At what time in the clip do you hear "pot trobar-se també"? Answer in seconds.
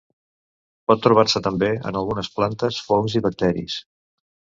0.91-1.69